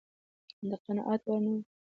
[0.69, 1.57] د قناعت وړ نه و.